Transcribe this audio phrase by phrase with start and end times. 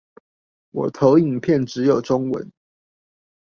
[0.71, 2.51] 我投影片只有中文